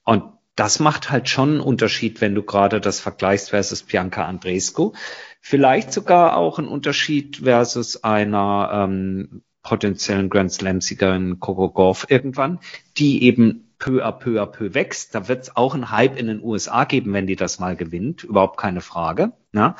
[0.04, 4.92] und das macht halt schon einen Unterschied, wenn du gerade das vergleichst versus Bianca Andrescu.
[5.40, 12.60] Vielleicht sogar auch ein Unterschied versus einer ähm, potenziellen Grand Slam-Siegerin Coco Golf irgendwann,
[12.96, 15.14] die eben peu à peu à peu wächst.
[15.14, 18.24] Da wird es auch einen Hype in den USA geben, wenn die das mal gewinnt.
[18.24, 19.32] Überhaupt keine Frage.
[19.52, 19.76] Ja?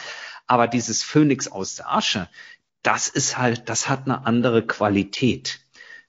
[0.47, 2.29] Aber dieses Phönix aus der Asche,
[2.83, 5.61] das ist halt, das hat eine andere Qualität.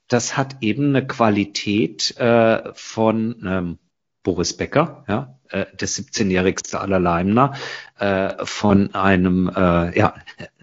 [0.07, 3.79] Das hat eben eine Qualität äh, von ähm,
[4.23, 7.55] Boris Becker, ja, äh, der 17-jährigste aller Leimner,
[7.97, 10.15] äh, von einem äh, ja,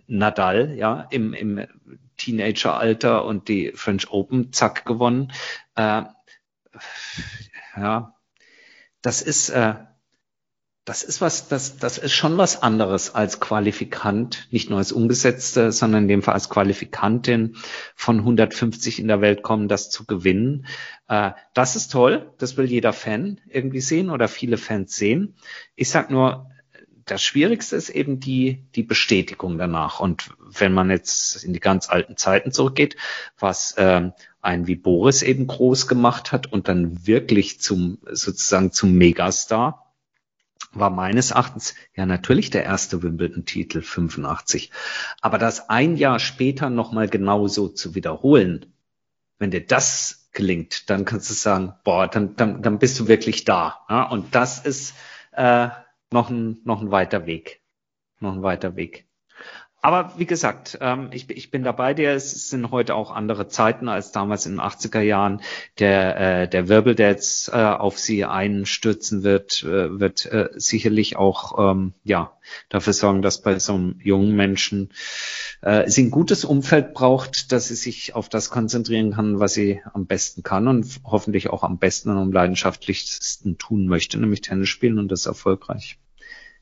[0.07, 1.67] Nadal, ja, im, im
[2.17, 5.33] Teenageralter und die French Open zack gewonnen.
[5.75, 6.03] Äh,
[7.77, 8.15] ja,
[9.03, 9.75] das ist äh,
[10.85, 15.73] das ist was, das, das ist schon was anderes als Qualifikant, nicht nur als Umgesetzte,
[15.73, 17.57] sondern in dem Fall als Qualifikantin
[17.94, 20.66] von 150 in der Welt kommen, das zu gewinnen.
[21.09, 25.37] Äh, das ist toll, das will jeder Fan irgendwie sehen oder viele Fans sehen.
[25.75, 26.51] Ich sag nur,
[27.07, 30.01] das Schwierigste ist eben die, die Bestätigung danach.
[30.01, 32.97] Und wenn man jetzt in die ganz alten Zeiten zurückgeht,
[33.38, 38.92] was ähm, ein wie Boris eben groß gemacht hat und dann wirklich zum sozusagen zum
[38.92, 39.84] Megastar,
[40.79, 44.71] war meines Erachtens ja natürlich der erste Wimbledon-Titel 85.
[45.21, 48.67] Aber das ein Jahr später nochmal genauso zu wiederholen,
[49.39, 53.45] wenn dir das gelingt, dann kannst du sagen, boah, dann, dann, dann bist du wirklich
[53.45, 53.85] da.
[53.89, 54.05] Ja?
[54.05, 54.95] Und das ist
[55.33, 55.69] äh,
[56.11, 57.61] noch, ein, noch ein weiter Weg.
[58.21, 59.07] Noch ein weiter Weg.
[59.85, 62.12] Aber wie gesagt, ähm, ich, ich bin dabei dir.
[62.12, 65.42] Es sind heute auch andere Zeiten als damals in den 80er Jahren.
[65.79, 71.16] Der, äh, der Wirbel, der jetzt äh, auf sie einstürzen wird, äh, wird äh, sicherlich
[71.16, 72.33] auch ähm, ja
[72.70, 74.90] dafür sorgen, dass bei so einem jungen Menschen
[75.61, 79.83] äh, sie ein gutes Umfeld braucht, dass sie sich auf das konzentrieren kann, was sie
[79.92, 84.70] am besten kann und hoffentlich auch am besten und am leidenschaftlichsten tun möchte, nämlich Tennis
[84.70, 85.99] spielen und das erfolgreich.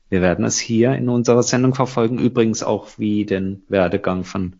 [0.09, 4.57] Wir werden es hier in unserer Sendung verfolgen, übrigens auch wie den Werdegang von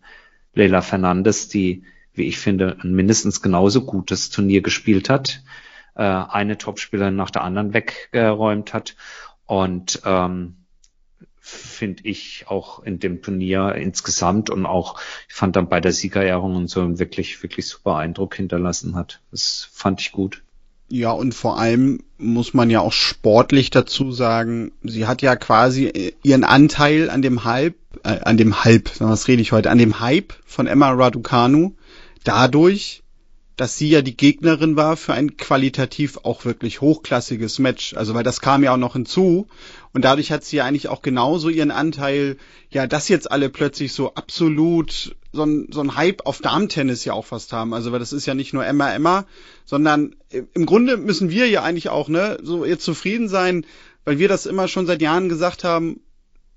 [0.54, 5.42] Leila Fernandes, die, wie ich finde, ein mindestens genauso gutes Turnier gespielt hat,
[5.96, 8.96] äh, eine Topspielerin nach der anderen weggeräumt hat
[9.46, 10.56] Und ähm,
[11.40, 16.56] finde ich auch in dem Turnier insgesamt und auch, ich fand dann bei der Siegerehrung
[16.56, 19.22] und so wirklich, wirklich super Eindruck hinterlassen hat.
[19.30, 20.43] Das fand ich gut.
[20.94, 26.14] Ja, und vor allem muss man ja auch sportlich dazu sagen, sie hat ja quasi
[26.22, 29.98] ihren Anteil an dem Hype, äh, an dem Hype, was rede ich heute, an dem
[29.98, 31.72] Hype von Emma Raducanu
[32.22, 33.02] dadurch,
[33.56, 37.94] dass sie ja die Gegnerin war für ein qualitativ auch wirklich hochklassiges Match.
[37.94, 39.48] Also weil das kam ja auch noch hinzu
[39.92, 42.36] und dadurch hat sie ja eigentlich auch genauso ihren Anteil,
[42.70, 47.14] ja, dass jetzt alle plötzlich so absolut so ein, so ein Hype auf Darmtennis ja
[47.14, 47.74] auch fast haben.
[47.74, 49.26] Also weil das ist ja nicht nur Emma Emma,
[49.64, 53.66] sondern im Grunde müssen wir ja eigentlich auch, ne, so jetzt zufrieden sein,
[54.04, 56.00] weil wir das immer schon seit Jahren gesagt haben,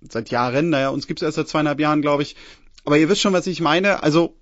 [0.02, 2.36] seit Jahren, naja, uns gibt's erst seit zweieinhalb Jahren, glaube ich.
[2.86, 4.04] Aber ihr wisst schon, was ich meine.
[4.04, 4.36] Also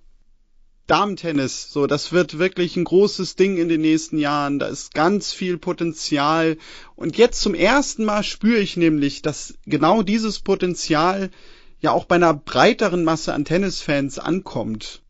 [0.88, 4.60] Damentennis, so, das wird wirklich ein großes Ding in den nächsten Jahren.
[4.60, 6.58] Da ist ganz viel Potenzial.
[6.96, 11.32] Und jetzt zum ersten Mal spüre ich nämlich, dass genau dieses Potenzial
[11.80, 15.02] ja auch bei einer breiteren Masse an Tennisfans ankommt.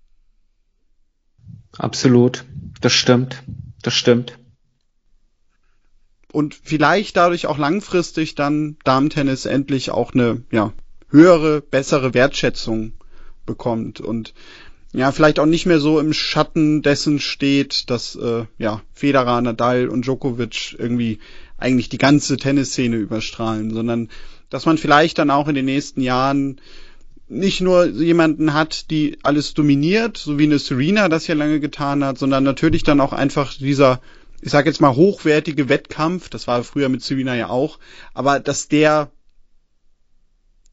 [1.78, 2.46] Absolut.
[2.82, 3.44] Das stimmt.
[3.82, 4.38] Das stimmt.
[6.32, 10.74] Und vielleicht dadurch auch langfristig dann Damentennis endlich auch eine, ja,
[11.10, 12.94] höhere, bessere Wertschätzung
[13.46, 14.02] bekommt.
[14.02, 14.34] Und
[14.92, 19.88] ja, vielleicht auch nicht mehr so im Schatten dessen steht, dass äh, ja, Federer, Nadal
[19.88, 21.20] und Djokovic irgendwie
[21.58, 24.10] eigentlich die ganze Tennisszene überstrahlen, sondern
[24.50, 26.62] dass man vielleicht dann auch in den nächsten Jahren
[27.28, 32.04] nicht nur jemanden hat, die alles dominiert, so wie eine Serena das ja lange getan
[32.04, 34.02] hat, sondern natürlich dann auch einfach dieser,
[34.42, 37.80] ich sag jetzt mal, hochwertige Wettkampf, das war früher mit Serena ja auch,
[38.14, 39.12] aber dass der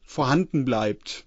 [0.03, 1.25] vorhanden bleibt.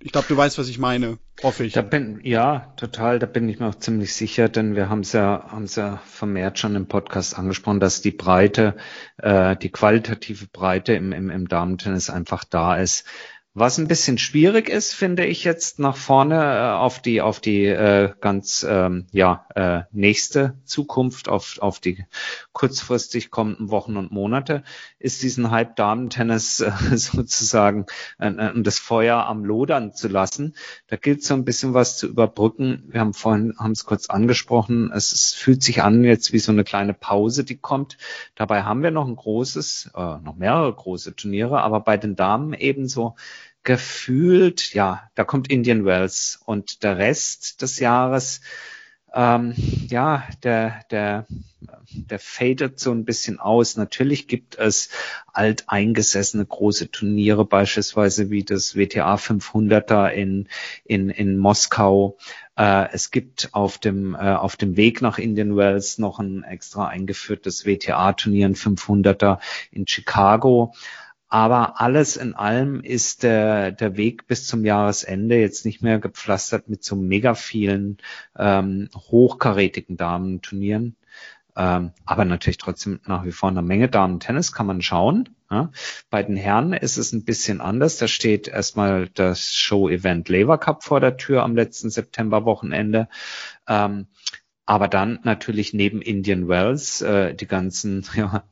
[0.00, 1.18] Ich glaube, du weißt, was ich meine.
[1.42, 1.72] Hoffe ich.
[1.72, 5.12] Da bin, ja, total, da bin ich mir auch ziemlich sicher, denn wir haben es
[5.12, 8.76] ja, haben es ja vermehrt schon im Podcast angesprochen, dass die Breite,
[9.16, 13.04] äh, die qualitative Breite im, im, im Damentennis einfach da ist.
[13.54, 17.64] Was ein bisschen schwierig ist, finde ich jetzt nach vorne äh, auf die auf die
[17.64, 22.04] äh, ganz ähm, ja äh, nächste Zukunft, auf auf die
[22.58, 24.64] kurzfristig kommenden Wochen und Monate,
[24.98, 27.86] ist diesen Hype Damen-Tennis äh, sozusagen
[28.18, 30.56] äh, äh, das Feuer am Lodern zu lassen.
[30.88, 32.82] Da gilt so ein bisschen was zu überbrücken.
[32.88, 34.90] Wir haben vorhin haben es kurz angesprochen.
[34.92, 37.96] Es, es fühlt sich an jetzt wie so eine kleine Pause, die kommt.
[38.34, 42.54] Dabei haben wir noch ein großes, äh, noch mehrere große Turniere, aber bei den Damen
[42.54, 43.14] ebenso
[43.62, 48.40] gefühlt, ja, da kommt Indian Wells und der Rest des Jahres,
[49.14, 49.54] ähm,
[49.88, 51.26] ja, der, der,
[51.90, 53.76] der fadet so ein bisschen aus.
[53.76, 54.90] Natürlich gibt es
[55.32, 60.48] alteingesessene große Turniere, beispielsweise wie das WTA 500er in,
[60.84, 62.18] in, in Moskau.
[62.56, 66.88] Äh, es gibt auf dem, äh, auf dem Weg nach Indian Wells noch ein extra
[66.88, 69.38] eingeführtes WTA-Turnier, ein 500er
[69.70, 70.74] in Chicago.
[71.28, 76.68] Aber alles in allem ist der, der Weg bis zum Jahresende jetzt nicht mehr gepflastert
[76.68, 77.98] mit so mega vielen
[78.36, 80.96] ähm, hochkarätigen Damenturnieren.
[81.54, 85.28] Ähm, aber natürlich trotzdem nach wie vor eine Menge Damen-Tennis kann man schauen.
[85.50, 85.70] Ja.
[86.08, 87.96] Bei den Herren ist es ein bisschen anders.
[87.96, 93.08] Da steht erstmal das Show-Event Lever Cup vor der Tür am letzten September-Wochenende.
[93.66, 94.06] Ähm,
[94.68, 98.44] aber dann natürlich neben Indian Wells äh, die ganzen ja,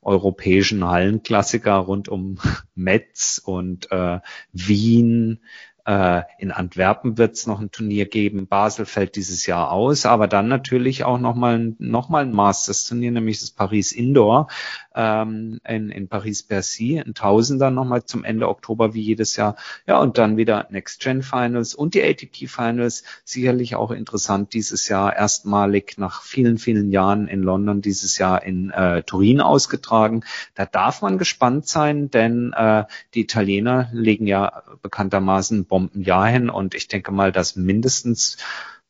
[0.00, 2.38] europäischen Hallenklassiker rund um
[2.76, 4.20] Metz und äh,
[4.52, 5.40] Wien,
[5.86, 8.48] äh, in Antwerpen wird es noch ein Turnier geben.
[8.48, 13.40] Basel fällt dieses Jahr aus, aber dann natürlich auch nochmal noch mal ein Masters-Turnier, nämlich
[13.40, 14.48] das Paris Indoor
[14.96, 19.56] ähm, in, in Paris-Bercy, ein Tausender nochmal zum Ende Oktober wie jedes Jahr.
[19.86, 23.04] Ja, und dann wieder Next-Gen-Finals und die ATP-Finals.
[23.24, 28.70] Sicherlich auch interessant dieses Jahr, erstmalig nach vielen, vielen Jahren in London, dieses Jahr in
[28.70, 30.24] äh, Turin ausgetragen.
[30.54, 36.74] Da darf man gespannt sein, denn äh, die Italiener legen ja bekanntermaßen Bombenjahr hin und
[36.74, 38.38] ich denke mal, dass mindestens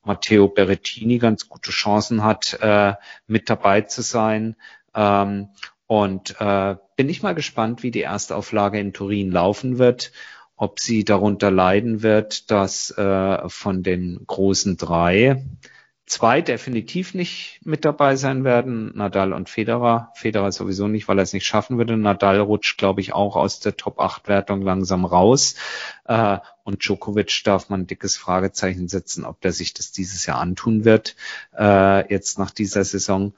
[0.04, 2.94] Matteo Berrettini ganz gute Chancen hat, äh,
[3.26, 4.54] mit dabei zu sein.
[4.94, 5.48] Ähm,
[5.88, 10.12] und äh, bin ich mal gespannt, wie die erste Auflage in Turin laufen wird,
[10.54, 15.44] ob sie darunter leiden wird, dass äh, von den großen drei
[16.06, 20.12] zwei definitiv nicht mit dabei sein werden, Nadal und Federer.
[20.14, 21.96] Federer sowieso nicht, weil er es nicht schaffen würde.
[21.96, 25.56] Nadal rutscht, glaube ich, auch aus der Top-8-Wertung langsam raus.
[26.04, 30.38] Äh, und Djokovic darf man ein dickes Fragezeichen setzen, ob der sich das dieses Jahr
[30.38, 31.16] antun wird,
[31.56, 33.34] äh, jetzt nach dieser Saison.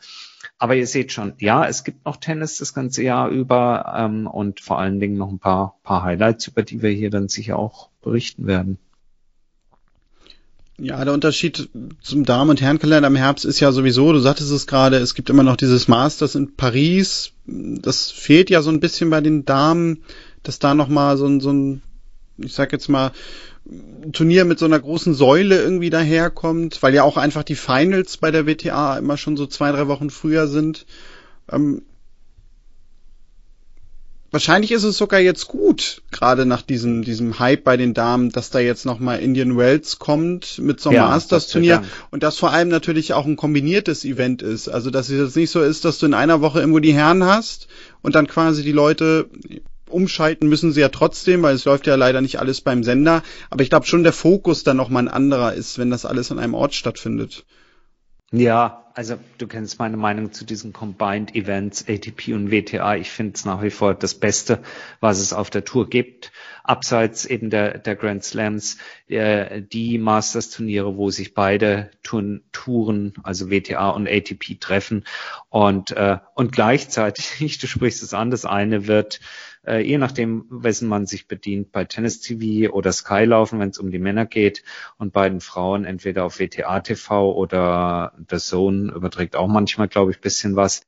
[0.59, 4.61] Aber ihr seht schon, ja, es gibt noch Tennis das ganze Jahr über ähm, und
[4.61, 7.88] vor allen Dingen noch ein paar, paar Highlights, über die wir hier dann sicher auch
[8.02, 8.78] berichten werden.
[10.81, 11.69] Ja, der Unterschied
[12.03, 15.29] zum Damen- und Herrenkalender im Herbst ist ja sowieso, du sagtest es gerade, es gibt
[15.29, 17.33] immer noch dieses Masters in Paris.
[17.47, 20.05] Das fehlt ja so ein bisschen bei den Damen,
[20.45, 21.83] dass da nochmal so ein, so ein,
[22.37, 23.11] ich sag jetzt mal,
[24.12, 28.31] Turnier mit so einer großen Säule irgendwie daherkommt, weil ja auch einfach die Finals bei
[28.31, 30.87] der WTA immer schon so zwei, drei Wochen früher sind.
[31.51, 31.83] Ähm,
[34.31, 38.51] wahrscheinlich ist es sogar jetzt gut, gerade nach diesem, diesem Hype bei den Damen, dass
[38.51, 42.69] da jetzt nochmal Indian Wells kommt mit so einem ja, Masters-Turnier und das vor allem
[42.69, 44.69] natürlich auch ein kombiniertes Event ist.
[44.69, 47.25] Also, dass es jetzt nicht so ist, dass du in einer Woche irgendwo die Herren
[47.25, 47.69] hast
[48.03, 49.29] und dann quasi die Leute
[49.88, 53.23] umschalten müssen sie ja trotzdem, weil es läuft ja leider nicht alles beim Sender.
[53.51, 56.38] Aber ich glaube schon, der Fokus dann nochmal ein anderer ist, wenn das alles an
[56.38, 57.45] einem Ort stattfindet.
[58.31, 62.96] Ja, also du kennst meine Meinung zu diesen Combined Events, ATP und WTA.
[62.96, 64.58] Ich finde es nach wie vor das Beste,
[64.98, 66.32] was es auf der Tour gibt.
[66.64, 73.52] Abseits eben der, der Grand Slams, äh, die Masters-Turniere, wo sich beide Touren, Touren, also
[73.52, 75.04] WTA und ATP treffen.
[75.48, 79.20] Und, äh, und gleichzeitig, du sprichst es an, das eine wird
[79.68, 83.78] äh, je nachdem, wessen man sich bedient, bei Tennis TV oder Sky laufen, wenn es
[83.78, 84.64] um die Männer geht
[84.96, 90.11] und bei den Frauen entweder auf WTA TV oder The Zone überträgt auch manchmal, glaube
[90.11, 90.83] ich, bisschen was.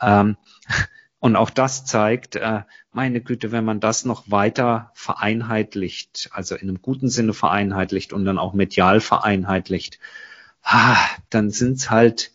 [0.00, 0.36] Ähm,
[1.18, 6.68] und auch das zeigt, äh, meine Güte, wenn man das noch weiter vereinheitlicht, also in
[6.68, 9.98] einem guten Sinne vereinheitlicht und dann auch medial vereinheitlicht,
[10.62, 10.96] ah,
[11.30, 12.32] dann sind's halt,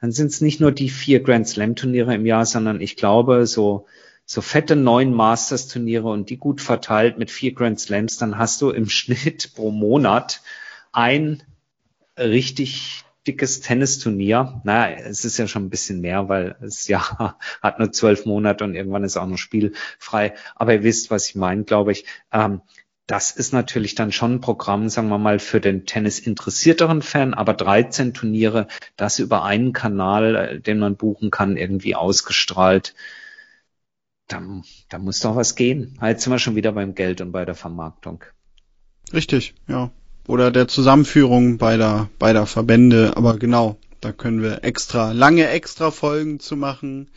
[0.00, 3.86] dann sind's nicht nur die vier Grand Slam Turniere im Jahr, sondern ich glaube, so
[4.32, 8.70] so fette neun Masters-Turniere und die gut verteilt mit vier Grand Slams, dann hast du
[8.70, 10.40] im Schnitt pro Monat
[10.92, 11.42] ein
[12.16, 14.60] richtig dickes Tennisturnier.
[14.64, 18.64] Naja, es ist ja schon ein bisschen mehr, weil es ja hat nur zwölf Monate
[18.64, 20.34] und irgendwann ist auch noch spielfrei.
[20.54, 22.04] Aber ihr wisst, was ich meine, glaube ich.
[22.32, 22.62] Ähm,
[23.06, 27.34] das ist natürlich dann schon ein Programm, sagen wir mal, für den Tennis interessierteren Fan,
[27.34, 32.94] aber 13 Turniere, das über einen Kanal, äh, den man buchen kann, irgendwie ausgestrahlt
[34.30, 34.42] da,
[34.88, 35.98] da muss doch was gehen.
[36.02, 38.24] Jetzt sind wir schon wieder beim Geld und bei der Vermarktung.
[39.12, 39.90] Richtig, ja.
[40.26, 46.40] Oder der Zusammenführung beider, beider Verbände, aber genau, da können wir extra, lange extra Folgen
[46.40, 47.08] zu machen.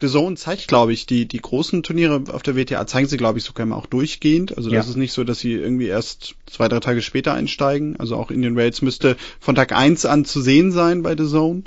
[0.00, 3.38] The Zone zeigt, glaube ich, die, die großen Turniere auf der WTA zeigen sie, glaube
[3.38, 4.56] ich, sogar immer auch durchgehend.
[4.56, 4.90] Also das ja.
[4.90, 7.98] ist nicht so, dass sie irgendwie erst zwei, drei Tage später einsteigen.
[7.98, 11.64] Also auch Indian Rails müsste von Tag eins an zu sehen sein bei The Zone.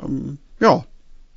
[0.00, 0.84] Ähm, ja,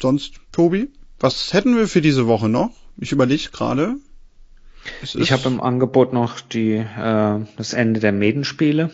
[0.01, 0.89] sonst, Tobi?
[1.19, 2.71] Was hätten wir für diese Woche noch?
[2.97, 3.95] Ich überlege gerade.
[5.02, 8.91] Ich habe im Angebot noch die äh, das Ende der Medenspiele.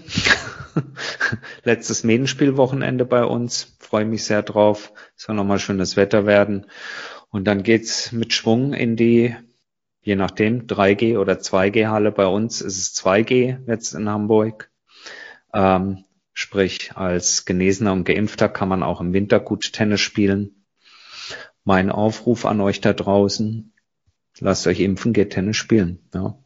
[1.64, 3.76] Letztes Medenspielwochenende bei uns.
[3.80, 4.94] Freue mich sehr drauf.
[5.16, 6.66] Soll nochmal schönes Wetter werden.
[7.30, 9.36] Und dann geht's mit Schwung in die,
[10.02, 12.12] je nachdem, 3G oder 2G Halle.
[12.12, 14.72] Bei uns ist es 2G jetzt in Hamburg.
[15.54, 20.66] Ähm, sprich, als Genesener und Geimpfter kann man auch im Winter gut Tennis spielen
[21.66, 23.74] mein Aufruf an euch da draußen,
[24.40, 26.00] lasst euch impfen, geht Tennis spielen.
[26.14, 26.38] Ja.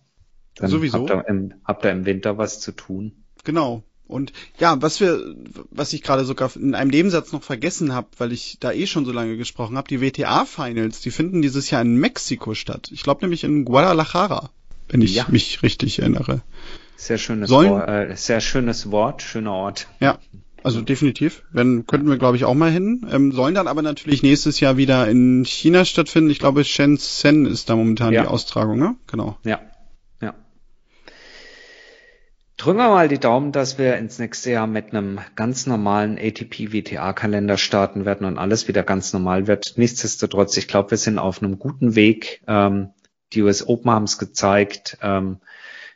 [0.55, 0.99] Dann Sowieso.
[0.99, 3.23] Habt ihr, im, habt ihr im Winter was zu tun.
[3.43, 3.83] Genau.
[4.07, 5.35] Und ja, was wir,
[5.69, 9.05] was ich gerade sogar in einem Nebensatz noch vergessen habe, weil ich da eh schon
[9.05, 12.89] so lange gesprochen habe, die WTA-Finals, die finden dieses Jahr in Mexiko statt.
[12.91, 14.49] Ich glaube nämlich in Guadalajara,
[14.89, 15.27] wenn ich ja.
[15.29, 16.41] mich richtig erinnere.
[16.97, 19.87] Sehr schönes, Sollen, Wort, äh, sehr schönes Wort, schöner Ort.
[19.99, 20.17] Ja,
[20.63, 21.43] also definitiv.
[21.51, 23.05] Wenn, könnten wir, glaube ich, auch mal hin.
[23.11, 26.29] Ähm, sollen dann aber natürlich nächstes Jahr wieder in China stattfinden.
[26.29, 28.23] Ich glaube, Shenzhen ist da momentan ja.
[28.23, 28.95] die Austragung, ne?
[29.07, 29.37] Genau.
[29.43, 29.61] Ja.
[30.21, 30.33] Ja.
[32.57, 37.57] Drücken wir mal die Daumen, dass wir ins nächste Jahr mit einem ganz normalen ATP-WTA-Kalender
[37.57, 39.73] starten werden und alles wieder ganz normal wird.
[39.77, 42.41] Nichtsdestotrotz, ich glaube, wir sind auf einem guten Weg.
[42.47, 42.89] Ähm,
[43.33, 44.97] die US Open haben es gezeigt.
[45.01, 45.37] Ähm,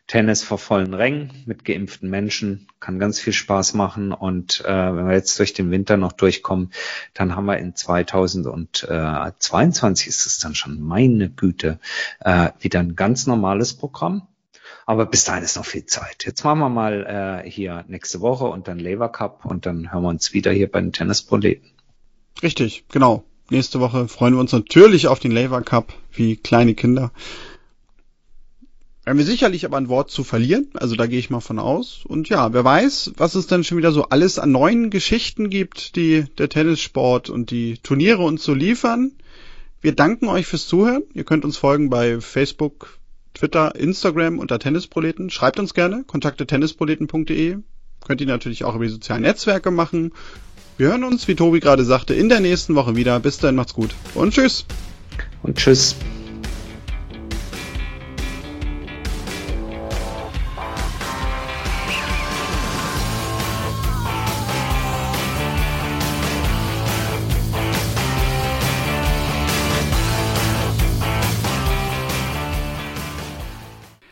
[0.08, 4.12] Tennis vor vollen Rängen mit geimpften Menschen kann ganz viel Spaß machen.
[4.12, 6.72] Und äh, wenn wir jetzt durch den Winter noch durchkommen,
[7.14, 11.80] dann haben wir in 2022 ist es dann schon, meine Güte,
[12.20, 14.28] äh, wieder ein ganz normales Programm.
[14.86, 16.26] Aber bis dahin ist noch viel Zeit.
[16.26, 20.04] Jetzt machen wir mal äh, hier nächste Woche und dann Lever Cup und dann hören
[20.04, 21.72] wir uns wieder hier bei den Tennisproleten.
[22.42, 23.24] Richtig, genau.
[23.50, 27.12] Nächste Woche freuen wir uns natürlich auf den Lever Cup wie kleine Kinder.
[29.04, 31.60] Wir haben wir sicherlich aber ein Wort zu verlieren, also da gehe ich mal von
[31.60, 32.06] aus.
[32.06, 35.98] Und ja, wer weiß, was es dann schon wieder so alles an neuen Geschichten gibt,
[35.98, 39.12] die der Tennissport und die Turniere uns so liefern.
[39.82, 41.04] Wir danken euch fürs Zuhören.
[41.14, 43.00] Ihr könnt uns folgen bei Facebook,
[43.34, 45.30] Twitter, Instagram unter Tennisproleten.
[45.30, 47.58] Schreibt uns gerne, kontakte tennisproleten.de.
[48.08, 50.14] Könnt ihr natürlich auch über die sozialen Netzwerke machen.
[50.78, 53.20] Wir hören uns, wie Tobi gerade sagte, in der nächsten Woche wieder.
[53.20, 54.66] Bis dann, macht's gut und tschüss.
[55.42, 55.98] Und tschüss.